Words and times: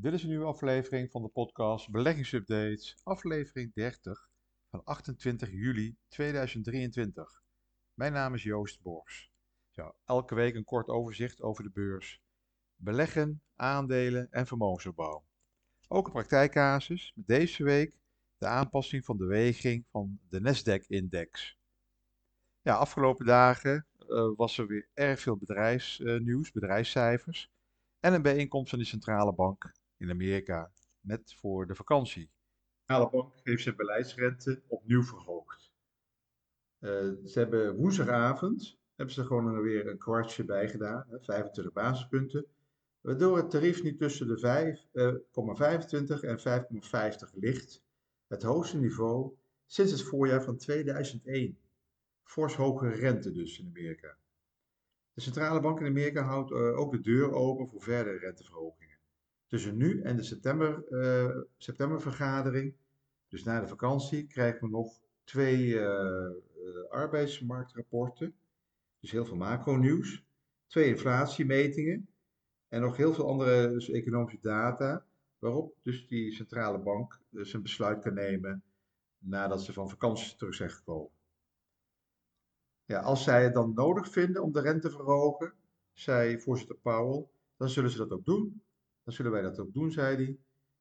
Dit 0.00 0.12
is 0.12 0.22
een 0.22 0.28
nieuwe 0.28 0.44
aflevering 0.44 1.10
van 1.10 1.22
de 1.22 1.28
podcast 1.28 1.90
Beleggingsupdates, 1.90 2.96
aflevering 3.02 3.74
30 3.74 4.28
van 4.70 4.84
28 4.84 5.50
juli 5.50 5.96
2023. 6.08 7.42
Mijn 7.94 8.12
naam 8.12 8.34
is 8.34 8.42
Joost 8.42 8.82
Bors. 8.82 9.30
Zo, 9.70 9.94
elke 10.04 10.34
week 10.34 10.54
een 10.54 10.64
kort 10.64 10.88
overzicht 10.88 11.42
over 11.42 11.62
de 11.64 11.70
beurs, 11.70 12.22
beleggen, 12.76 13.42
aandelen 13.54 14.30
en 14.30 14.46
vermogensopbouw. 14.46 15.24
Ook 15.88 16.06
een 16.06 16.12
praktijkcasus 16.12 17.12
met 17.14 17.26
deze 17.26 17.64
week 17.64 17.98
de 18.36 18.46
aanpassing 18.46 19.04
van 19.04 19.16
de 19.16 19.26
weging 19.26 19.86
van 19.90 20.18
de 20.28 20.40
Nasdaq-index. 20.40 21.58
Ja, 22.60 22.74
afgelopen 22.74 23.26
dagen 23.26 23.86
uh, 23.98 24.36
was 24.36 24.58
er 24.58 24.66
weer 24.66 24.88
erg 24.94 25.20
veel 25.20 25.36
bedrijfsnieuws, 25.36 26.52
bedrijfscijfers 26.52 27.50
en 28.00 28.12
een 28.12 28.22
bijeenkomst 28.22 28.70
van 28.70 28.78
de 28.78 28.84
centrale 28.84 29.34
bank 29.34 29.76
in 29.98 30.10
Amerika, 30.10 30.72
net 31.00 31.34
voor 31.34 31.66
de 31.66 31.74
vakantie. 31.74 32.30
De 32.86 33.08
bank 33.10 33.34
heeft 33.42 33.62
zijn 33.62 33.76
beleidsrente 33.76 34.62
opnieuw 34.66 35.02
verhoogd. 35.02 35.72
Uh, 36.78 36.90
ze 37.24 37.38
hebben 37.38 37.76
woensdagavond 37.76 38.78
hebben 38.98 39.14
ze 39.14 39.24
gewoon 39.24 39.60
weer 39.60 39.86
een 39.86 39.98
kwartje 39.98 40.44
bij 40.44 40.68
gedaan, 40.68 41.06
25 41.10 41.72
basispunten, 41.72 42.46
waardoor 43.00 43.36
het 43.36 43.50
tarief 43.50 43.82
nu 43.82 43.96
tussen 43.96 44.26
de 44.26 44.36
5,25 44.38 46.22
uh, 46.22 46.30
en 46.30 47.22
5,50 47.32 47.34
ligt, 47.34 47.82
het 48.26 48.42
hoogste 48.42 48.78
niveau 48.78 49.36
sinds 49.66 49.92
het 49.92 50.02
voorjaar 50.02 50.42
van 50.42 50.56
2001. 50.56 51.58
Fors 52.22 52.56
rente 52.80 53.32
dus 53.32 53.58
in 53.58 53.66
Amerika. 53.66 54.16
De 55.12 55.20
centrale 55.20 55.60
bank 55.60 55.80
in 55.80 55.86
Amerika 55.86 56.22
houdt 56.22 56.50
uh, 56.50 56.78
ook 56.78 56.92
de 56.92 57.00
deur 57.00 57.32
open 57.32 57.68
voor 57.68 57.82
verdere 57.82 58.18
renteverhogingen. 58.18 58.87
Tussen 59.48 59.76
nu 59.76 60.02
en 60.02 60.16
de 60.16 60.22
september, 60.22 60.84
uh, 60.90 61.36
septembervergadering, 61.56 62.74
dus 63.28 63.44
na 63.44 63.60
de 63.60 63.66
vakantie, 63.66 64.26
krijgen 64.26 64.60
we 64.60 64.68
nog 64.68 65.00
twee 65.24 65.66
uh, 65.66 66.30
arbeidsmarktrapporten. 66.90 68.34
Dus 69.00 69.10
heel 69.10 69.24
veel 69.24 69.36
macro-nieuws. 69.36 70.24
Twee 70.66 70.88
inflatiemetingen. 70.88 72.08
En 72.68 72.80
nog 72.80 72.96
heel 72.96 73.14
veel 73.14 73.28
andere 73.28 73.70
dus 73.70 73.90
economische 73.90 74.38
data. 74.40 75.06
Waarop 75.38 75.74
dus 75.82 76.06
die 76.06 76.32
centrale 76.32 76.78
bank 76.78 77.20
een 77.30 77.62
besluit 77.62 78.02
kan 78.02 78.14
nemen 78.14 78.62
nadat 79.18 79.62
ze 79.62 79.72
van 79.72 79.90
vakantie 79.90 80.36
terug 80.36 80.54
zijn 80.54 80.70
gekomen. 80.70 81.10
Ja, 82.84 83.00
als 83.00 83.24
zij 83.24 83.42
het 83.42 83.54
dan 83.54 83.74
nodig 83.74 84.08
vinden 84.08 84.42
om 84.42 84.52
de 84.52 84.60
rente 84.60 84.88
te 84.88 84.94
verhogen, 84.94 85.52
zei 85.92 86.40
voorzitter 86.40 86.76
Powell, 86.76 87.26
dan 87.56 87.68
zullen 87.68 87.90
ze 87.90 87.98
dat 87.98 88.10
ook 88.10 88.24
doen. 88.24 88.62
Dan 89.08 89.16
zullen 89.16 89.32
wij 89.32 89.42
dat 89.42 89.58
ook 89.58 89.72
doen, 89.72 89.90
zei 89.90 90.16
hij. 90.16 90.38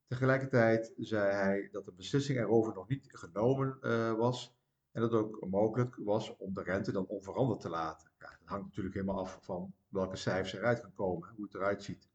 Tegelijkertijd 0.07 0.93
zei 0.97 1.31
hij 1.31 1.69
dat 1.71 1.85
de 1.85 1.91
beslissing 1.91 2.39
erover 2.39 2.73
nog 2.73 2.87
niet 2.87 3.07
genomen 3.11 3.77
uh, 3.81 4.13
was 4.13 4.55
en 4.91 5.01
dat 5.01 5.11
het 5.11 5.21
ook 5.21 5.47
mogelijk 5.49 5.95
was 5.95 6.35
om 6.37 6.53
de 6.53 6.63
rente 6.63 6.91
dan 6.91 7.07
onveranderd 7.07 7.59
te 7.59 7.69
laten. 7.69 8.11
Ja, 8.19 8.29
dat 8.39 8.47
hangt 8.47 8.65
natuurlijk 8.65 8.95
helemaal 8.95 9.19
af 9.19 9.39
van 9.41 9.73
welke 9.87 10.15
cijfers 10.15 10.53
eruit 10.53 10.79
gaan 10.79 10.93
komen, 10.93 11.29
hoe 11.35 11.45
het 11.45 11.53
eruit 11.53 11.83
ziet. 11.83 12.09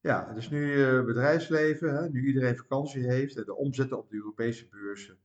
Ja, 0.00 0.32
dus 0.32 0.50
nu 0.50 0.74
uh, 0.74 1.04
bedrijfsleven, 1.04 1.94
hè, 1.94 2.08
nu 2.08 2.26
iedereen 2.26 2.56
vakantie 2.56 3.06
heeft 3.06 3.36
en 3.36 3.44
de 3.44 3.56
omzetten 3.56 3.98
op 3.98 4.10
de 4.10 4.16
Europese 4.16 4.68
beurzen 4.68 5.18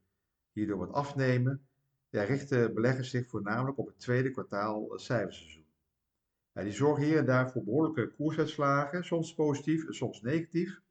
hierdoor 0.51 0.77
wat 0.77 0.91
afnemen, 0.91 1.67
ja, 2.09 2.23
richten 2.23 2.73
beleggers 2.73 3.09
zich 3.09 3.27
voornamelijk 3.27 3.77
op 3.77 3.87
het 3.87 3.99
tweede 3.99 4.31
kwartaal 4.31 4.93
uh, 4.93 4.99
cijferseizoen. 4.99 5.62
Die 6.53 6.71
zorgen 6.71 7.03
hier 7.03 7.17
en 7.17 7.25
daar 7.25 7.51
voor 7.51 7.63
behoorlijke 7.63 8.13
koersuitslagen, 8.15 9.03
soms 9.03 9.33
positief 9.33 9.87
en 9.87 9.93
soms 9.93 10.21
negatief. 10.21 10.81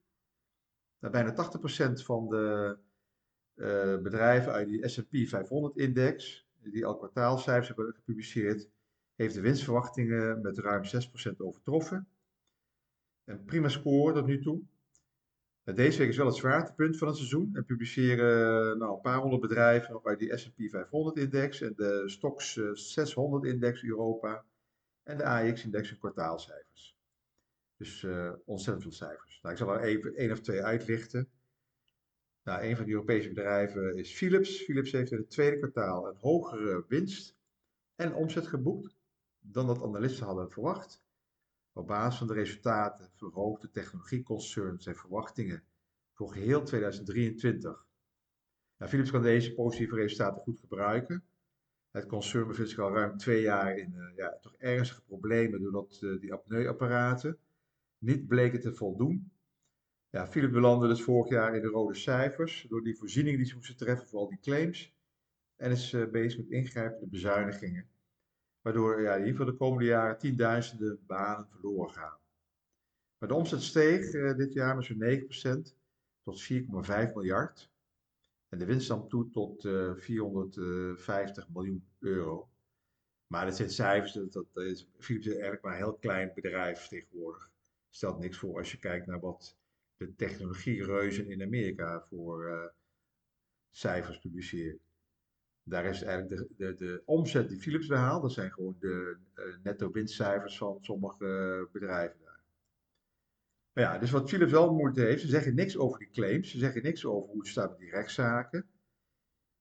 Bijna 0.98 1.34
80% 1.90 1.92
van 1.92 2.28
de 2.28 2.76
uh, 3.54 3.98
bedrijven 4.02 4.52
uit 4.52 4.68
die 4.68 4.88
S&P 4.88 5.14
500-index, 5.26 6.46
die 6.62 6.86
al 6.86 6.96
kwartaalcijfers 6.96 7.68
hebben 7.68 7.94
gepubliceerd, 7.94 8.68
heeft 9.14 9.34
de 9.34 9.40
winstverwachtingen 9.40 10.40
met 10.40 10.58
ruim 10.58 10.82
6% 10.84 11.36
overtroffen. 11.36 12.08
Een 13.24 13.44
prima 13.44 13.68
score 13.68 14.14
tot 14.14 14.26
nu 14.26 14.42
toe. 14.42 14.62
Deze 15.64 15.98
week 15.98 16.08
is 16.08 16.16
wel 16.16 16.26
het 16.26 16.36
zwaartepunt 16.36 16.98
van 16.98 17.08
het 17.08 17.16
seizoen 17.16 17.50
en 17.52 17.64
publiceren 17.64 18.78
nou, 18.78 18.94
een 18.94 19.00
paar 19.00 19.18
honderd 19.18 19.42
bedrijven 19.42 20.00
bij 20.02 20.16
die 20.16 20.36
S&P 20.36 20.60
500-index 20.60 21.62
en 21.62 21.72
de 21.76 22.02
Stoxx 22.06 22.60
600-index 22.60 23.82
Europa 23.82 24.44
en 25.02 25.16
de 25.16 25.24
AX-index 25.24 25.90
en 25.90 25.98
kwartaalcijfers. 25.98 26.96
Dus 27.76 28.02
uh, 28.02 28.32
ontzettend 28.44 28.82
veel 28.82 28.92
cijfers. 28.92 29.40
Nou, 29.42 29.54
ik 29.54 29.60
zal 29.60 29.74
er 29.74 29.80
even 29.80 30.14
één 30.14 30.32
of 30.32 30.40
twee 30.40 30.62
uitlichten. 30.62 31.30
Nou, 32.42 32.62
een 32.62 32.76
van 32.76 32.84
de 32.84 32.90
Europese 32.90 33.28
bedrijven 33.28 33.96
is 33.96 34.14
Philips. 34.14 34.62
Philips 34.62 34.92
heeft 34.92 35.10
in 35.10 35.18
het 35.18 35.30
tweede 35.30 35.58
kwartaal 35.58 36.08
een 36.08 36.16
hogere 36.16 36.84
winst 36.88 37.36
en 37.94 38.14
omzet 38.14 38.46
geboekt 38.46 38.96
dan 39.38 39.66
dat 39.66 39.82
analisten 39.82 40.26
hadden 40.26 40.50
verwacht. 40.50 41.02
Op 41.72 41.86
basis 41.86 42.18
van 42.18 42.26
de 42.26 42.34
resultaten 42.34 43.10
verhoogde 43.14 43.70
technologieconcern 43.70 44.80
zijn 44.80 44.96
verwachtingen 44.96 45.64
voor 46.12 46.32
geheel 46.32 46.62
2023. 46.62 47.86
Nou, 48.76 48.90
Philips 48.90 49.10
kan 49.10 49.22
deze 49.22 49.54
positieve 49.54 49.94
resultaten 49.94 50.42
goed 50.42 50.60
gebruiken 50.60 51.24
het 51.92 52.06
concern 52.06 52.46
bevindt 52.46 52.70
zich 52.70 52.78
al 52.78 52.94
ruim 52.94 53.16
twee 53.16 53.42
jaar 53.42 53.76
in 53.76 53.94
uh, 53.96 54.16
ja, 54.16 54.38
toch 54.40 54.54
ernstige 54.56 55.02
problemen 55.02 55.62
doordat 55.62 56.00
uh, 56.00 56.20
die 56.20 56.32
apneuapparaten 56.32 57.38
niet 57.98 58.26
bleken 58.26 58.60
te 58.60 58.74
voldoen. 58.74 59.32
Ja, 60.10 60.28
belandde 60.32 60.88
dus 60.88 61.02
vorig 61.02 61.30
jaar 61.30 61.56
in 61.56 61.62
de 61.62 61.68
rode 61.68 61.94
cijfers 61.94 62.66
door 62.68 62.84
die 62.84 62.96
voorzieningen 62.96 63.38
die 63.38 63.48
ze 63.48 63.54
moesten 63.54 63.76
treffen 63.76 64.08
voor 64.08 64.20
al 64.20 64.28
die 64.28 64.40
claims. 64.40 64.94
En 65.56 65.70
is 65.70 65.92
uh, 65.92 66.10
bezig 66.10 66.38
met 66.38 66.50
ingrijpende 66.50 67.06
bezuinigingen. 67.06 67.88
Waardoor 68.60 69.02
ja, 69.02 69.12
in 69.12 69.18
ieder 69.18 69.36
geval 69.36 69.52
de 69.52 69.58
komende 69.58 69.84
jaren 69.84 70.18
tienduizenden 70.18 71.00
banen 71.06 71.48
verloren 71.48 71.94
gaan. 71.94 72.18
Maar 73.18 73.28
de 73.28 73.34
omzet 73.34 73.62
steeg 73.62 74.10
dit 74.36 74.52
jaar 74.52 74.76
met 74.76 74.84
zo'n 74.84 75.66
9% 75.68 75.74
tot 76.22 76.52
4,5 76.52 77.12
miljard. 77.14 77.71
En 78.52 78.58
de 78.58 78.64
winst 78.64 78.88
nam 78.88 79.08
toe 79.08 79.30
tot 79.30 79.64
uh, 79.64 79.90
eh, 79.90 79.96
450 79.96 81.48
miljoen 81.48 81.84
euro. 81.98 82.48
Maar 83.26 83.44
dat 83.44 83.56
zijn 83.56 83.70
cijfers, 83.70 84.12
dat, 84.12 84.32
dat 84.32 84.86
Philips 84.98 85.26
is 85.26 85.32
eigenlijk 85.32 85.62
maar 85.62 85.72
een 85.72 85.78
heel 85.78 85.96
klein 85.96 86.32
bedrijf 86.34 86.88
tegenwoordig. 86.88 87.50
Stelt 87.90 88.18
niks 88.18 88.38
voor 88.38 88.58
als 88.58 88.70
je 88.70 88.78
kijkt 88.78 89.06
naar 89.06 89.20
wat 89.20 89.56
de 89.96 90.14
technologiereuzen 90.14 91.30
in 91.30 91.42
Amerika 91.42 92.02
voor 92.02 92.48
uh, 92.48 92.64
cijfers 93.70 94.18
publiceren. 94.18 94.80
Daar 95.62 95.84
is 95.84 96.02
eigenlijk 96.02 96.40
de, 96.40 96.54
de, 96.56 96.74
de 96.74 97.02
omzet 97.04 97.48
die 97.48 97.60
Philips 97.60 97.86
behaalt, 97.86 98.22
dat 98.22 98.32
zijn 98.32 98.52
gewoon 98.52 98.76
de 98.78 99.16
uh, 99.34 99.44
netto 99.62 99.90
winstcijfers 99.90 100.58
van 100.58 100.78
sommige 100.80 101.68
bedrijven. 101.72 102.31
Maar 103.72 103.84
ja, 103.84 103.98
dus 103.98 104.10
wat 104.10 104.28
Philips 104.28 104.52
wel 104.52 104.74
moeite 104.74 105.00
heeft, 105.00 105.20
ze 105.20 105.28
zeggen 105.28 105.54
niks 105.54 105.76
over 105.76 105.98
die 105.98 106.10
claims, 106.10 106.50
ze 106.50 106.58
zeggen 106.58 106.82
niks 106.82 107.04
over 107.04 107.28
hoe 107.30 107.38
het 107.38 107.48
staat 107.48 107.70
met 107.70 107.78
die 107.78 107.90
rechtszaken. 107.90 108.66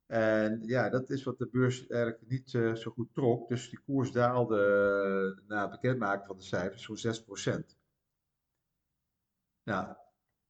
En 0.06 0.62
ja, 0.66 0.90
dat 0.90 1.10
is 1.10 1.24
wat 1.24 1.38
de 1.38 1.48
beurs 1.48 1.88
eigenlijk 1.88 2.30
niet 2.30 2.54
uh, 2.54 2.76
zo 2.76 2.92
goed 2.92 3.14
trok. 3.14 3.48
Dus 3.50 3.70
die 3.70 3.80
koers 3.80 4.12
daalde 4.12 4.58
uh, 5.40 5.48
na 5.48 5.62
het 5.62 5.72
bekendmaken 5.72 6.26
van 6.26 6.38
de 6.38 6.44
cijfers 6.44 6.84
zo'n 6.84 7.60
6%. 7.60 7.76
Nou, 9.64 9.96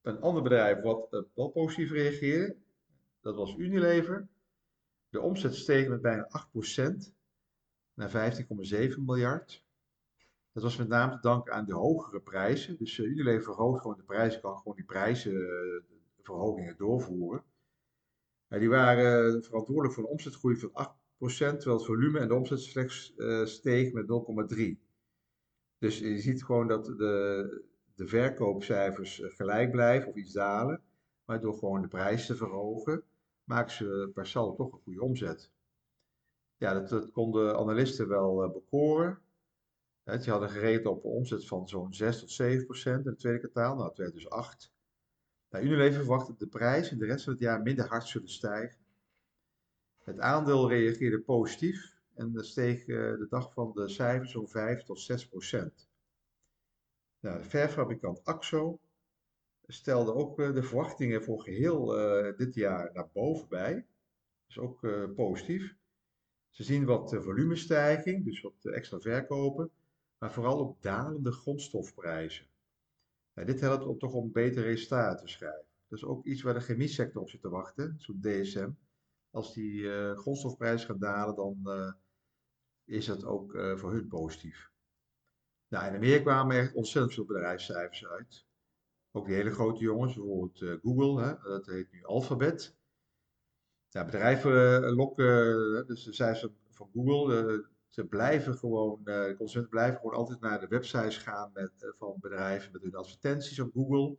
een 0.02 0.22
ander 0.22 0.44
bedrijf 0.44 0.82
wat 0.82 1.14
uh, 1.14 1.22
wel 1.34 1.50
positief 1.50 1.92
reageerde, 1.92 2.58
dat 3.20 3.36
was 3.36 3.56
Unilever. 3.56 4.28
De 5.10 5.22
omzet 5.22 5.56
steeg 5.56 5.88
met 5.88 6.02
bijna 6.02 6.30
8% 6.78 7.14
naar 7.94 8.34
15,7 8.92 8.98
miljard. 8.98 9.66
Dat 10.52 10.64
was 10.64 10.78
met 10.78 10.88
name 10.88 11.12
te 11.12 11.22
danken 11.22 11.54
aan 11.54 11.66
de 11.66 11.74
hogere 11.74 12.22
prijzen. 12.22 12.78
Dus 12.78 12.98
uh, 12.98 13.06
Unilever 13.06 13.44
verhoogt 13.44 13.82
gewoon 13.82 13.98
de 13.98 14.04
prijzen, 14.04 14.42
kan 14.42 14.58
gewoon 14.58 14.76
die 14.76 14.86
prijzenverhogingen 14.86 16.78
doorvoeren. 16.78 17.44
die 18.48 18.70
waren 18.70 19.44
verantwoordelijk 19.44 19.94
voor 19.94 20.04
een 20.04 20.10
omzetgroei 20.10 20.56
van 20.56 20.70
8%, 20.70 20.74
terwijl 21.38 21.78
het 21.78 21.86
volume 21.86 22.20
en 22.20 22.28
de 22.28 22.36
omzet 22.36 22.60
slechts 22.60 23.14
steeg 23.44 23.94
met 23.94 24.06
0,3%. 24.08 24.92
Dus 25.82 26.00
je 26.00 26.20
ziet 26.20 26.44
gewoon 26.44 26.68
dat 26.68 26.86
de, 26.86 27.64
de 27.96 28.08
verkoopcijfers 28.08 29.22
eh, 29.22 29.30
gelijk 29.30 29.72
blijven 29.72 30.10
of 30.10 30.16
iets 30.16 30.34
dalen. 30.34 30.82
Maar 31.26 31.42
door 31.42 31.54
gewoon 31.54 31.82
de 31.82 31.88
prijs 31.88 32.26
te 32.26 32.36
verhogen, 32.36 33.04
maken 33.44 33.72
ze 33.72 34.12
per 34.14 34.28
saldo 34.28 34.56
toch 34.56 34.74
een 34.74 34.80
goede 34.80 35.02
omzet. 35.02 35.52
Ja, 36.58 36.74
dat, 36.74 36.90
dat 36.90 37.12
konden 37.12 37.58
analisten 37.58 38.08
wel 38.08 38.44
uh, 38.44 39.12
bekoren. 40.12 40.22
Die 40.22 40.32
hadden 40.32 40.50
gereden 40.50 40.92
op 40.92 41.04
een 41.04 41.10
omzet 41.10 41.48
van 41.48 41.68
zo'n 41.68 41.94
6 41.94 42.20
tot 42.20 42.32
7 42.32 42.66
procent 42.66 43.06
in 43.06 43.12
het 43.12 43.20
tweede 43.20 43.40
kwartaal. 43.40 43.76
Nou, 43.76 43.88
het 43.88 43.98
werd 43.98 44.14
dus 44.14 44.30
8. 44.30 44.74
Nou, 45.50 45.66
Unilever 45.66 46.00
verwacht 46.00 46.28
dat 46.28 46.40
de 46.40 46.48
prijs 46.48 46.92
in 46.92 46.98
de 46.98 47.06
rest 47.06 47.24
van 47.24 47.34
het 47.34 47.42
jaar 47.42 47.62
minder 47.62 47.88
hard 47.88 48.08
zullen 48.08 48.30
stijgen. 48.30 48.80
Het 50.04 50.20
aandeel 50.20 50.70
reageerde 50.70 51.22
positief 51.22 52.00
en 52.14 52.46
steeg 52.46 52.88
uh, 52.88 52.98
de 52.98 53.28
dag 53.30 53.54
van 53.54 53.72
de 53.74 53.90
cijfers 53.90 54.32
zo'n 54.32 54.48
5 54.48 54.84
tot 54.84 55.00
6 55.00 55.28
procent. 55.28 55.90
Nou, 57.20 57.38
de 57.38 57.44
verfabrikant 57.44 58.24
AXO 58.24 58.80
stelde 59.68 60.14
ook 60.14 60.40
eh, 60.40 60.54
de 60.54 60.64
verwachtingen 60.64 61.24
voor 61.24 61.42
geheel 61.42 61.98
eh, 61.98 62.38
dit 62.38 62.56
jaar 62.56 62.90
naar 62.94 63.10
boven 63.14 63.48
bij. 63.48 63.86
Is 64.48 64.58
ook 64.60 64.84
eh, 64.84 65.04
positief. 65.16 65.76
Ze 66.50 66.64
zien 66.64 66.86
wat 66.86 67.16
volumestijging, 67.20 68.26
dus 68.26 68.42
wat 68.42 68.74
extra 68.74 69.00
verkopen, 69.00 69.72
maar 70.22 70.32
vooral 70.32 70.60
ook 70.60 70.82
dalende 70.82 71.32
grondstofprijzen. 71.32 72.48
Nou, 73.34 73.48
dit 73.48 73.60
helpt 73.60 73.86
om 73.86 73.98
toch 73.98 74.14
om 74.14 74.32
beter 74.32 74.64
resultaten 74.64 75.26
te 75.26 75.32
schrijven. 75.32 75.66
Dat 75.88 75.98
is 75.98 76.06
ook 76.06 76.26
iets 76.26 76.42
waar 76.42 76.54
de 76.54 76.60
chemiesector 76.60 77.22
op 77.22 77.30
zit 77.30 77.42
te 77.42 77.50
wachten, 77.50 77.94
zo'n 77.98 78.22
DSM. 78.22 78.70
Als 79.30 79.54
die 79.54 79.90
grondstofprijzen 80.16 80.88
gaan 80.88 81.00
dalen, 81.00 81.36
dan 81.36 81.96
is 82.84 83.06
dat 83.06 83.26
ook 83.26 83.52
voor 83.52 83.92
hun 83.92 84.08
positief. 84.08 84.72
Nou, 85.68 85.88
in 85.88 85.96
Amerika 85.96 86.22
kwamen 86.22 86.58
echt 86.58 86.74
ontzettend 86.74 87.14
veel 87.14 87.26
bedrijfscijfers 87.26 88.08
uit. 88.08 88.46
Ook 89.12 89.26
die 89.26 89.36
hele 89.36 89.52
grote 89.52 89.80
jongens, 89.80 90.16
bijvoorbeeld 90.16 90.80
Google, 90.82 91.24
hè, 91.24 91.50
dat 91.50 91.66
heet 91.66 91.92
nu 91.92 92.04
Alphabet. 92.04 92.76
Ja, 93.90 94.06
bedrijven 94.06 94.82
lokken, 94.94 95.88
dus 95.88 96.04
de 96.04 96.14
cijfers 96.14 96.54
van 96.70 96.90
Google, 96.94 97.70
ze 97.92 98.06
blijven 98.06 98.58
gewoon, 98.58 99.00
de 99.04 99.34
consumenten 99.38 99.72
blijven 99.72 100.00
gewoon 100.00 100.16
altijd 100.16 100.40
naar 100.40 100.60
de 100.60 100.68
websites 100.68 101.18
gaan 101.18 101.52
met, 101.54 101.94
van 101.98 102.16
bedrijven 102.20 102.72
met 102.72 102.82
hun 102.82 102.96
advertenties 102.96 103.60
op 103.60 103.72
Google. 103.74 104.18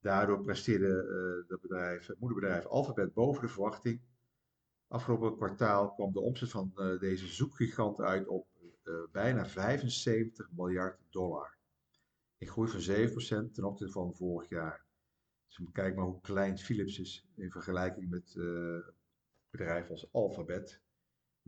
Daardoor 0.00 0.42
presteerde 0.42 1.44
het 1.48 1.60
bedrijf, 1.60 2.06
het 2.06 2.20
moederbedrijf 2.20 2.66
Alphabet 2.66 3.14
boven 3.14 3.42
de 3.42 3.48
verwachting. 3.48 4.00
Afgelopen 4.88 5.36
kwartaal 5.36 5.94
kwam 5.94 6.12
de 6.12 6.20
omzet 6.20 6.50
van 6.50 6.72
deze 7.00 7.26
zoekgigant 7.26 8.00
uit 8.00 8.26
op 8.26 8.46
bijna 9.12 9.46
75 9.46 10.50
miljard 10.52 11.00
dollar. 11.10 11.58
Een 12.38 12.48
groei 12.48 12.68
van 12.68 13.48
7% 13.48 13.52
ten 13.52 13.64
opzichte 13.64 13.92
van 13.92 14.14
vorig 14.14 14.48
jaar. 14.48 14.84
Dus 15.46 15.60
kijk 15.72 15.94
maar 15.94 16.04
hoe 16.04 16.20
klein 16.20 16.58
Philips 16.58 16.98
is 16.98 17.26
in 17.36 17.50
vergelijking 17.50 18.10
met 18.10 18.34
bedrijven 19.50 19.90
als 19.90 20.12
Alphabet. 20.12 20.80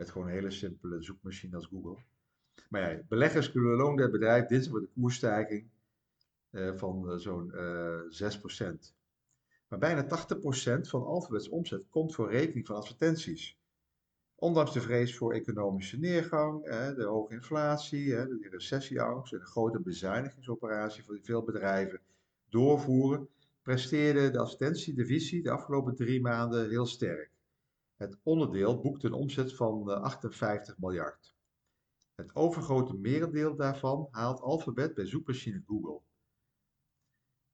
Met 0.03 0.11
gewoon 0.11 0.27
een 0.27 0.35
hele 0.35 0.51
simpele 0.51 1.03
zoekmachine 1.03 1.57
als 1.57 1.67
Google. 1.67 1.97
Maar 2.69 2.93
ja, 2.93 3.03
beleggers 3.09 3.53
kunnen 3.53 3.77
loon 3.77 4.01
het 4.01 4.11
bedrijf 4.11 4.47
dinsdag 4.47 4.73
met 4.73 4.83
een 4.83 5.03
koersstijging 5.03 5.69
uh, 6.51 6.75
van 6.75 7.11
uh, 7.11 7.17
zo'n 7.17 7.53
6%. 7.53 8.95
Maar 9.69 9.79
bijna 9.79 10.05
80% 10.05 10.09
van 10.81 11.05
Alphabets 11.05 11.49
omzet 11.49 11.89
komt 11.89 12.15
voor 12.15 12.31
rekening 12.31 12.67
van 12.67 12.77
advertenties. 12.77 13.59
Ondanks 14.35 14.73
de 14.73 14.81
vrees 14.81 15.17
voor 15.17 15.33
economische 15.33 15.99
neergang, 15.99 16.65
de 16.97 17.05
hoge 17.05 17.35
inflatie, 17.35 18.09
de 18.09 18.49
recessieangst 18.51 19.33
en 19.33 19.39
de 19.39 19.45
grote 19.45 19.81
bezuinigingsoperatie 19.81 21.05
die 21.09 21.25
veel 21.25 21.43
bedrijven 21.43 22.01
doorvoeren, 22.49 23.29
presteerde 23.63 24.31
de 24.31 24.39
advertentiedivisie 24.39 25.43
de 25.43 25.51
afgelopen 25.51 25.95
drie 25.95 26.21
maanden 26.21 26.69
heel 26.69 26.87
sterk. 26.87 27.32
Het 28.03 28.19
onderdeel 28.23 28.81
boekte 28.81 29.07
een 29.07 29.13
omzet 29.13 29.55
van 29.55 29.89
58 30.03 30.79
miljard. 30.79 31.35
Het 32.15 32.35
overgrote 32.35 32.95
merendeel 32.95 33.57
daarvan 33.57 34.09
haalt 34.11 34.41
Alphabet 34.41 34.95
bij 34.95 35.07
zoekmachine 35.07 35.63
Google. 35.67 36.01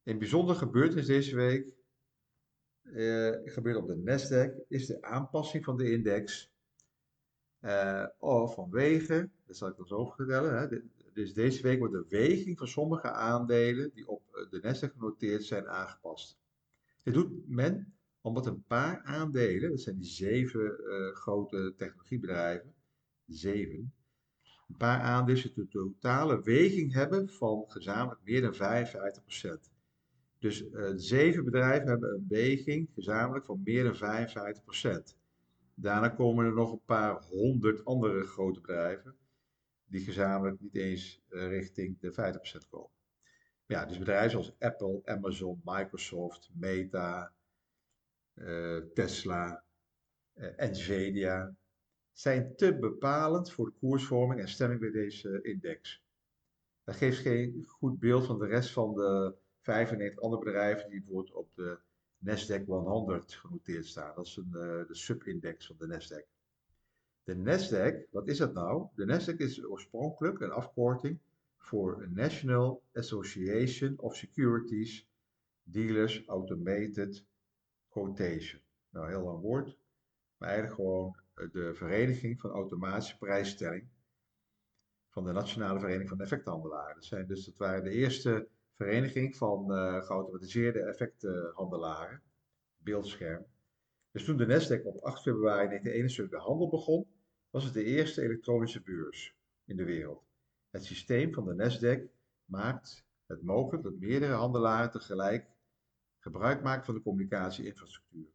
Een 0.03 0.19
bijzondere 0.19 0.59
gebeurtenis 0.59 1.07
deze 1.07 1.37
week 1.37 1.75
eh, 2.83 3.53
gebeurt 3.53 3.77
op 3.77 3.87
de 3.87 3.97
Nasdaq 3.97 4.67
is 4.69 4.87
de 4.87 5.03
aanpassing 5.03 5.65
van 5.65 5.77
de 5.77 5.91
index 5.91 6.53
of 8.19 8.55
vanwege, 8.55 9.31
dat 9.47 9.57
zal 9.57 9.69
ik 9.69 9.77
dan 9.77 9.87
zo 9.87 10.05
vertellen, 10.05 10.59
hè, 10.59 10.81
dus 11.13 11.35
deze 11.35 11.63
week 11.63 11.79
wordt 11.79 11.95
de 11.95 12.07
weging 12.09 12.59
van 12.59 12.69
sommige 12.69 13.11
aandelen 13.11 13.91
die 13.95 14.09
op 14.09 14.23
eh, 14.33 14.51
de 14.51 14.61
Nasdaq 14.61 14.93
genoteerd 14.93 15.45
zijn 15.45 15.69
aangepast. 15.69 16.39
Dit 17.03 17.15
doet 17.15 17.49
men 17.49 17.98
omdat 18.29 18.47
een 18.47 18.65
paar 18.67 19.03
aandelen, 19.03 19.71
dat 19.71 19.81
zijn 19.81 19.97
die 19.97 20.11
zeven 20.11 20.81
uh, 20.81 21.15
grote 21.15 21.75
technologiebedrijven, 21.77 22.75
zeven, 23.27 23.93
een 24.69 24.77
paar 24.77 25.01
aandelen 25.01 25.55
de 25.55 25.69
totale 25.69 26.43
weging 26.43 26.93
hebben 26.93 27.29
van 27.29 27.65
gezamenlijk 27.69 28.21
meer 28.25 28.41
dan 28.41 28.87
55%. 29.69 29.77
Dus 30.39 30.63
uh, 30.63 30.91
zeven 30.95 31.45
bedrijven 31.45 31.89
hebben 31.89 32.15
een 32.15 32.27
weging 32.29 32.89
gezamenlijk 32.95 33.45
van 33.45 33.61
meer 33.65 33.85
dan 33.85 34.29
55%. 35.13 35.17
Daarna 35.75 36.09
komen 36.09 36.45
er 36.45 36.55
nog 36.55 36.73
een 36.73 36.85
paar 36.85 37.23
honderd 37.23 37.85
andere 37.85 38.25
grote 38.25 38.61
bedrijven, 38.61 39.17
die 39.85 40.01
gezamenlijk 40.01 40.61
niet 40.61 40.75
eens 40.75 41.23
uh, 41.31 41.49
richting 41.49 42.01
de 42.01 42.13
50% 42.65 42.69
komen. 42.69 42.91
Ja, 43.67 43.87
dus 43.87 43.99
bedrijven 43.99 44.31
zoals 44.31 44.55
Apple, 44.59 45.01
Amazon, 45.05 45.61
Microsoft, 45.65 46.51
Meta, 46.55 47.33
Tesla, 48.95 49.65
uh, 50.35 50.49
Nvidia, 50.57 51.57
zijn 52.13 52.57
te 52.57 52.79
bepalend 52.79 53.53
voor 53.53 53.67
de 53.67 53.77
koersvorming 53.79 54.41
en 54.41 54.49
stemming 54.49 54.81
bij 54.81 54.91
deze 54.91 55.43
index. 55.43 56.03
Dat 56.85 56.97
geeft 56.97 57.19
geen 57.19 57.65
goed 57.67 57.99
beeld 57.99 58.27
van 58.27 58.39
de 58.39 58.47
rest 58.47 58.71
van 58.71 58.95
de 58.95 59.35
95 59.61 60.21
andere 60.21 60.45
bedrijven 60.45 60.91
die 60.91 60.99
bijvoorbeeld 60.99 61.35
op 61.35 61.55
de 61.55 61.79
Nasdaq 62.19 62.65
100 62.65 63.35
genoteerd 63.35 63.87
staan. 63.87 64.15
Dat 64.15 64.27
is 64.27 64.37
een, 64.37 64.51
uh, 64.53 64.87
de 64.87 64.95
subindex 64.95 65.67
van 65.67 65.77
de 65.79 65.87
Nasdaq. 65.87 66.27
De 67.23 67.35
Nasdaq, 67.35 68.11
wat 68.11 68.29
is 68.29 68.39
dat 68.39 68.55
nou? 68.55 68.89
De 68.95 69.05
Nasdaq 69.05 69.37
is 69.37 69.65
oorspronkelijk 69.65 70.41
een 70.41 70.51
afkorting 70.51 71.19
voor 71.57 72.09
National 72.11 72.83
Association 72.93 73.99
of 73.99 74.17
Securities 74.17 75.09
Dealers 75.63 76.27
Automated 76.27 77.25
Quotation. 77.99 78.61
Nou, 78.91 79.09
heel 79.09 79.23
lang 79.23 79.41
woord, 79.41 79.79
maar 80.37 80.49
eigenlijk 80.49 80.81
gewoon 80.81 81.17
eh, 81.35 81.53
de 81.53 81.75
Vereniging 81.75 82.41
van 82.41 82.51
Automatische 82.51 83.19
Prijsstelling 83.19 83.89
van 85.09 85.25
de 85.25 85.33
Nationale 85.33 85.79
Vereniging 85.79 86.09
van 86.09 86.21
Effecthandelaren. 86.21 86.95
Dat, 86.95 87.05
zijn 87.05 87.27
dus, 87.27 87.45
dat 87.45 87.57
waren 87.57 87.85
de 87.85 87.91
eerste 87.91 88.49
vereniging 88.75 89.37
van 89.37 89.73
uh, 89.73 90.03
geautomatiseerde 90.03 90.81
effecthandelaren, 90.81 92.23
beeldscherm. 92.77 93.47
Dus 94.11 94.25
toen 94.25 94.37
de 94.37 94.47
Nasdaq 94.47 94.83
op 94.83 94.97
8 94.97 95.23
februari 95.23 95.67
1971 95.67 96.39
de 96.39 96.45
handel 96.47 96.69
begon, 96.69 97.07
was 97.51 97.65
het 97.65 97.75
de 97.75 97.85
eerste 97.85 98.23
elektronische 98.23 98.83
beurs 98.83 99.37
in 99.65 99.77
de 99.77 99.85
wereld. 99.85 100.25
Het 100.71 100.85
systeem 100.85 101.33
van 101.33 101.45
de 101.45 101.55
Nasdaq 101.55 102.11
maakt 102.45 103.05
het 103.27 103.43
mogelijk 103.43 103.83
dat 103.83 103.99
meerdere 103.99 104.33
handelaren 104.33 104.91
tegelijk 104.91 105.51
gebruik 106.31 106.63
maken 106.63 106.85
van 106.85 106.95
de 106.95 107.03
communicatieinfrastructuur. 107.03 108.31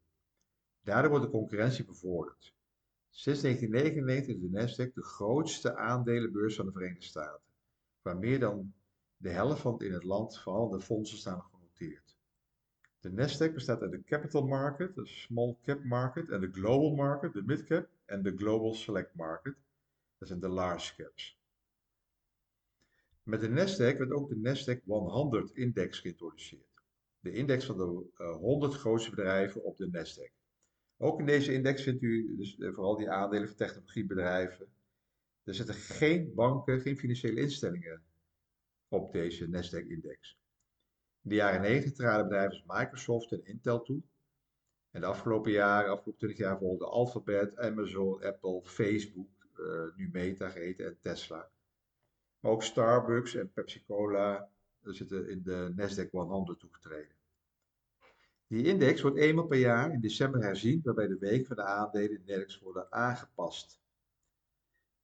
Daardoor 0.82 1.10
wordt 1.10 1.26
de 1.26 1.32
concurrentie 1.32 1.86
bevorderd. 1.86 2.54
Sinds 3.10 3.42
1999 3.42 4.36
is 4.36 4.42
de 4.42 4.50
Nasdaq 4.50 4.94
de 4.94 5.04
grootste 5.04 5.76
aandelenbeurs 5.76 6.56
van 6.56 6.66
de 6.66 6.72
Verenigde 6.72 7.06
Staten, 7.06 7.52
waar 8.02 8.18
meer 8.18 8.40
dan 8.40 8.74
de 9.18 9.30
helft 9.30 9.62
van 9.62 9.82
in 9.82 9.94
het 9.94 10.04
land 10.04 10.40
verhandelde 10.40 10.82
fondsen 10.82 11.18
staan 11.18 11.42
genoteerd. 11.42 12.18
De 13.00 13.10
Nasdaq 13.10 13.54
bestaat 13.54 13.82
uit 13.82 13.92
de 13.92 14.04
Capital 14.04 14.48
Market, 14.48 14.96
de 14.96 15.06
Small 15.06 15.58
Cap 15.62 15.84
Market 15.84 16.30
en 16.30 16.40
de 16.40 16.52
Global 16.52 16.96
Market, 16.96 17.34
de 17.34 17.44
Mid 17.44 17.64
Cap 17.64 17.90
en 18.06 18.24
de 18.24 18.38
Global 18.38 18.74
Select 18.74 19.16
Market. 19.16 19.56
Dat 20.18 20.28
zijn 20.28 20.40
de 20.40 20.48
large 20.48 20.96
caps. 20.96 21.38
Met 23.24 23.42
de 23.42 23.50
Nasdaq 23.50 23.98
werd 23.98 24.12
ook 24.12 24.30
de 24.30 24.36
Nasdaq 24.36 24.84
100 24.86 25.52
index 25.52 26.00
geïntroduceerd. 26.00 26.73
De 27.24 27.32
index 27.32 27.65
van 27.65 27.77
de 27.77 28.24
100 28.39 28.74
grootste 28.74 29.10
bedrijven 29.10 29.63
op 29.63 29.77
de 29.77 29.88
Nasdaq. 29.88 30.34
Ook 30.98 31.20
in 31.20 31.25
deze 31.25 31.53
index 31.53 31.84
vindt 31.84 32.01
u 32.01 32.36
dus 32.36 32.58
eh, 32.58 32.74
vooral 32.74 32.98
die 32.98 33.10
aandelen 33.10 33.48
van 33.48 33.58
technologiebedrijven. 33.58 34.68
Er 35.44 35.53
zitten 35.53 35.75
geen 35.75 36.34
banken, 36.34 36.82
geen 36.82 36.98
financiële 36.98 37.42
instellingen 37.42 38.03
op 38.88 39.12
deze 39.12 39.48
Nasdaq-index. 39.48 40.38
In 41.22 41.30
de 41.30 41.36
jaren 41.36 41.62
90 41.62 41.94
traden 41.94 42.27
bedrijven 42.27 42.51
als 42.51 42.80
Microsoft 42.80 43.32
en 43.32 43.46
Intel 43.46 43.82
toe. 43.82 44.01
En 44.92 45.01
de 45.01 45.08
afgelopen 45.08 45.51
jaren, 45.51 45.92
afgelopen 45.92 46.18
20 46.18 46.38
jaar, 46.38 46.58
volgden 46.58 46.89
Alphabet, 46.89 47.58
Amazon, 47.58 48.24
Apple, 48.24 48.62
Facebook, 48.63 49.48
uh, 49.58 49.96
nu 49.96 50.10
Meta 50.12 50.50
geheten 50.50 50.86
en 50.86 50.98
Tesla. 51.00 51.50
Maar 52.39 52.51
ook 52.51 52.63
Starbucks 52.63 53.36
en 53.36 53.51
Pepsi-Cola 54.84 54.96
zitten 54.96 55.30
in 55.30 55.44
de 55.44 55.74
Nasdaq 55.75 56.10
100 56.12 56.60
toegetreden. 56.60 57.16
Die 58.48 58.66
index 58.66 59.02
wordt 59.02 59.18
eenmaal 59.18 59.48
per 59.48 59.60
jaar 59.60 59.94
in 59.94 60.00
december 60.00 60.42
herzien, 60.42 60.82
waarbij 60.84 61.08
de 61.08 61.18
week 61.18 61.48
van 61.48 61.56
de 61.56 61.63
aandelen 61.63 62.22
in 62.25 62.25
worden 62.62 62.92
aangepast. 62.92 63.82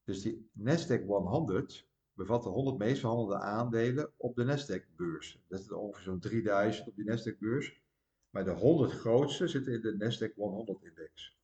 Dus 0.03 0.21
die 0.21 0.49
Nasdaq 0.59 1.05
100 1.05 1.87
bevat 2.13 2.43
de 2.43 2.49
100 2.49 2.77
meest 2.77 2.99
verhandelde 2.99 3.39
aandelen 3.39 4.11
op 4.17 4.35
de 4.35 4.43
Nasdaq-beurs. 4.43 5.39
Dat 5.47 5.59
is 5.59 5.71
ongeveer 5.71 6.03
zo'n 6.03 6.19
3000 6.19 6.87
op 6.87 6.95
die 6.95 7.05
Nasdaq-beurs. 7.05 7.81
Maar 8.29 8.43
de 8.43 8.51
100 8.51 8.91
grootste 8.91 9.47
zitten 9.47 9.73
in 9.73 9.81
de 9.81 9.97
Nasdaq 9.97 10.33
100-index. 10.35 11.37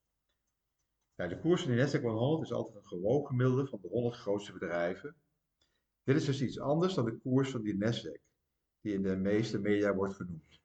de 1.15 1.39
koers 1.39 1.62
van 1.62 1.72
de 1.72 1.77
Nasdaq 1.77 2.01
100 2.01 2.44
is 2.44 2.54
altijd 2.54 2.75
een 2.75 2.86
gewogen 2.86 3.27
gemiddelde 3.27 3.68
van 3.68 3.80
de 3.82 3.88
100 3.88 4.15
grootste 4.15 4.54
bedrijven. 4.54 5.15
Dit 6.05 6.15
is 6.15 6.25
dus 6.25 6.41
iets 6.41 6.59
anders 6.59 6.93
dan 6.93 7.05
de 7.05 7.17
koers 7.17 7.50
van 7.50 7.62
die 7.62 7.75
Nasdaq. 7.75 8.21
die 8.81 8.93
in 8.93 9.01
de 9.01 9.15
meeste 9.15 9.59
media 9.59 9.93
wordt 9.93 10.13
genoemd. 10.13 10.62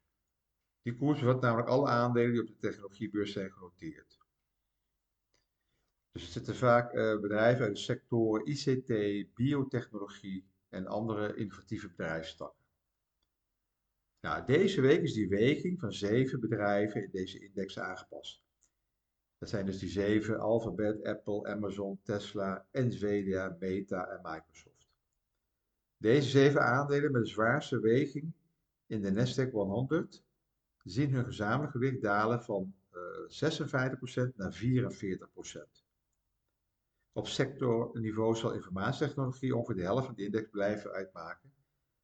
Die 0.81 0.95
koers 0.95 1.19
bevat 1.19 1.41
namelijk 1.41 1.67
alle 1.69 1.87
aandelen 1.87 2.31
die 2.31 2.41
op 2.41 2.47
de 2.47 2.57
technologiebeurs 2.57 3.31
zijn 3.31 3.51
genoteerd. 3.51 4.19
Dus 6.11 6.23
er 6.23 6.31
zitten 6.31 6.55
vaak 6.55 6.93
uh, 6.93 7.19
bedrijven 7.19 7.65
uit 7.65 7.75
de 7.75 7.81
sectoren 7.81 8.45
ICT, 8.45 8.87
biotechnologie 9.33 10.45
en 10.69 10.87
andere 10.87 11.35
innovatieve 11.35 11.87
bedrijfstakken. 11.87 12.65
Nou, 14.21 14.45
deze 14.45 14.81
week 14.81 15.01
is 15.01 15.13
die 15.13 15.29
weging 15.29 15.79
van 15.79 15.93
zeven 15.93 16.39
bedrijven 16.39 17.03
in 17.03 17.11
deze 17.11 17.39
index 17.39 17.79
aangepast. 17.79 18.43
Dat 19.37 19.49
zijn 19.49 19.65
dus 19.65 19.79
die 19.79 19.89
zeven: 19.89 20.39
Alphabet, 20.39 21.03
Apple, 21.03 21.45
Amazon, 21.45 21.99
Tesla, 22.03 22.67
Nvidia, 22.71 23.55
Meta 23.59 24.07
en 24.07 24.19
Microsoft. 24.21 24.70
Deze 26.01 26.29
zeven 26.29 26.61
aandelen 26.61 27.11
met 27.11 27.21
de 27.21 27.29
zwaarste 27.29 27.79
weging 27.79 28.33
in 28.85 29.01
de 29.01 29.11
Nasdaq 29.11 29.51
100 29.51 30.23
zien 30.83 31.13
hun 31.13 31.25
gezamenlijk 31.25 31.71
gewicht 31.71 32.01
dalen 32.01 32.43
van 32.43 32.75
uh, 32.93 34.29
56% 34.31 34.35
naar 34.35 34.61
44%. 34.63 35.83
Op 37.11 37.27
sectorniveau 37.27 38.35
zal 38.35 38.53
informatietechnologie 38.53 39.55
ongeveer 39.55 39.75
de 39.75 39.81
helft 39.81 40.05
van 40.05 40.15
de 40.15 40.23
index 40.23 40.49
blijven 40.49 40.91
uitmaken, 40.91 41.53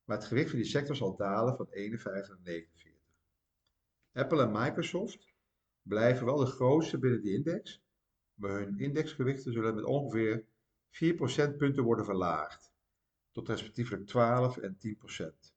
maar 0.04 0.18
het 0.18 0.25
gewicht 0.25 0.50
van 0.50 0.60
die 0.60 0.68
sector 0.68 0.96
zal 0.96 1.16
dalen 1.16 1.56
van 1.56 1.68
51 1.70 2.30
naar 2.30 2.44
49. 2.44 3.01
Apple 4.13 4.42
en 4.42 4.51
Microsoft 4.51 5.34
blijven 5.82 6.25
wel 6.25 6.38
de 6.38 6.46
grootste 6.46 6.98
binnen 6.98 7.22
die 7.22 7.34
index, 7.34 7.82
maar 8.34 8.60
hun 8.60 8.80
indexgewichten 8.80 9.54
zullen 9.54 9.75
met 9.75 9.84
ongeveer 9.84 10.46
4 10.89 11.13
procentpunten 11.16 11.84
worden 11.84 12.06
verlaagd, 12.06 12.75
tot 13.38 13.48
respectievelijk 13.48 14.08
12 14.08 14.58
en 14.58 14.77
10 14.77 14.98
procent. 14.98 15.56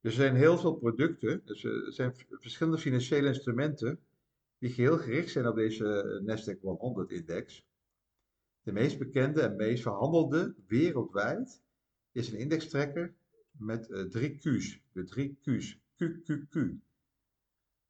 Er 0.00 0.12
zijn 0.12 0.36
heel 0.36 0.58
veel 0.58 0.74
producten, 0.74 1.42
dus 1.44 1.64
er 1.64 1.92
zijn 1.92 2.14
verschillende 2.28 2.78
financiële 2.78 3.26
instrumenten 3.28 4.00
die 4.58 4.70
geheel 4.70 4.98
gericht 4.98 5.30
zijn 5.30 5.46
op 5.46 5.56
deze 5.56 6.20
Nasdaq 6.26 6.60
100 6.60 7.10
index. 7.10 7.66
De 8.62 8.72
meest 8.72 8.98
bekende 8.98 9.40
en 9.40 9.56
meest 9.56 9.82
verhandelde 9.82 10.54
wereldwijd 10.66 11.62
is 12.12 12.32
een 12.32 12.38
indextrekker 12.38 13.14
met 13.50 13.88
uh, 13.88 14.02
drie 14.02 14.36
Q's. 14.36 14.80
De 14.92 15.04
drie 15.04 15.38
Q's. 15.40 15.78
QQQ. 15.96 16.58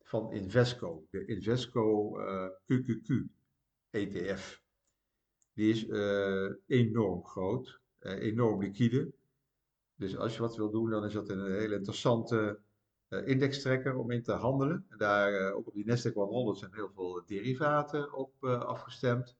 Van 0.03 0.33
Invesco. 0.33 1.07
De 1.11 1.27
Invesco 1.27 2.19
uh, 2.21 2.49
QQQ 2.49 3.25
ETF. 3.91 4.63
Die 5.53 5.71
is 5.71 5.85
enorm 6.67 7.25
groot. 7.25 7.81
Enorm 8.01 8.61
liquide. 8.63 9.13
Dus 9.95 10.17
als 10.17 10.35
je 10.35 10.41
wat 10.41 10.57
wil 10.57 10.71
doen, 10.71 10.91
dan 10.91 11.05
is 11.05 11.13
dat 11.13 11.29
een 11.29 11.53
hele 11.53 11.75
interessante 11.75 12.59
indextrekker 13.25 13.97
om 13.97 14.11
in 14.11 14.23
te 14.23 14.33
handelen. 14.33 14.87
En 14.89 14.99
daar, 14.99 15.53
ook 15.53 15.67
op 15.67 15.75
die 15.75 15.87
Nasdaq 15.87 16.13
100 16.13 16.59
zijn 16.59 16.75
heel 16.75 16.91
veel 16.95 17.23
derivaten 17.27 18.13
op 18.13 18.45
afgestemd. 18.45 19.37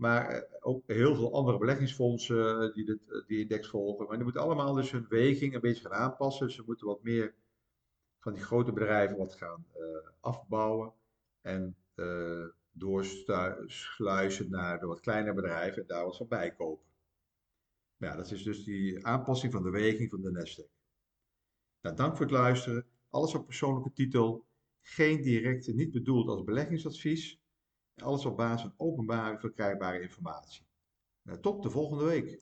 Maar 0.00 0.28
eh, 0.28 0.42
ook 0.60 0.82
heel 0.86 1.14
veel 1.14 1.34
andere 1.34 1.58
beleggingsfondsen 1.58 2.60
eh, 2.60 2.74
die 2.74 2.84
dit, 2.84 3.08
eh, 3.08 3.26
die 3.26 3.40
index 3.40 3.68
volgen. 3.68 4.06
Maar 4.06 4.14
die 4.14 4.24
moeten 4.24 4.42
allemaal 4.42 4.74
dus 4.74 4.90
hun 4.90 5.06
weging 5.08 5.54
een 5.54 5.60
beetje 5.60 5.82
gaan 5.82 5.98
aanpassen. 5.98 6.46
Dus 6.46 6.54
ze 6.54 6.62
moeten 6.66 6.86
wat 6.86 7.02
meer 7.02 7.34
van 8.18 8.32
die 8.32 8.42
grote 8.42 8.72
bedrijven 8.72 9.16
wat 9.16 9.34
gaan 9.34 9.66
afbouwen. 10.20 10.92
En 11.40 11.76
uh, 11.94 12.46
doorsluizen 12.70 14.50
naar 14.50 14.80
de 14.80 14.86
wat 14.86 15.00
kleinere 15.00 15.34
bedrijven 15.34 15.82
en 15.82 15.88
daar 15.88 16.04
wat 16.04 16.16
van 16.16 16.28
bijkopen. 16.28 16.86
Ja, 18.00 18.16
dat 18.16 18.30
is 18.30 18.42
dus 18.42 18.64
die 18.64 19.06
aanpassing 19.06 19.52
van 19.52 19.62
de 19.62 19.70
weging 19.70 20.10
van 20.10 20.20
de 20.20 20.30
Nasdaq. 20.30 20.72
Nou, 21.80 21.96
dank 21.96 22.16
voor 22.16 22.26
het 22.26 22.34
luisteren. 22.34 22.86
Alles 23.08 23.34
op 23.34 23.46
persoonlijke 23.46 23.92
titel. 23.92 24.46
Geen 24.80 25.22
directe, 25.22 25.72
niet 25.72 25.90
bedoeld 25.90 26.28
als 26.28 26.44
beleggingsadvies. 26.44 27.40
Alles 27.94 28.26
op 28.26 28.36
basis 28.36 28.60
van 28.60 28.74
openbare 28.76 29.38
verkrijgbare 29.38 30.00
informatie. 30.00 30.66
Nou, 31.22 31.40
tot 31.40 31.62
de 31.62 31.70
volgende 31.70 32.04
week. 32.04 32.38